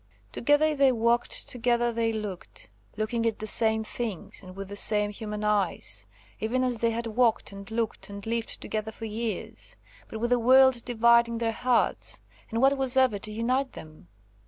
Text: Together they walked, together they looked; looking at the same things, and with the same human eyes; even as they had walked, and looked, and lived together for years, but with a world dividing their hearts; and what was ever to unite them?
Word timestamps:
Together 0.31 0.75
they 0.75 0.91
walked, 0.91 1.47
together 1.47 1.91
they 1.93 2.11
looked; 2.11 2.69
looking 2.97 3.23
at 3.27 3.37
the 3.37 3.45
same 3.45 3.83
things, 3.83 4.41
and 4.41 4.55
with 4.55 4.67
the 4.67 4.75
same 4.75 5.11
human 5.11 5.43
eyes; 5.43 6.07
even 6.39 6.63
as 6.63 6.79
they 6.79 6.89
had 6.89 7.05
walked, 7.05 7.51
and 7.51 7.69
looked, 7.69 8.09
and 8.09 8.25
lived 8.25 8.59
together 8.59 8.91
for 8.91 9.05
years, 9.05 9.77
but 10.07 10.19
with 10.19 10.31
a 10.31 10.39
world 10.39 10.83
dividing 10.85 11.37
their 11.37 11.51
hearts; 11.51 12.19
and 12.49 12.63
what 12.63 12.77
was 12.79 12.97
ever 12.97 13.19
to 13.19 13.31
unite 13.31 13.73
them? 13.73 14.07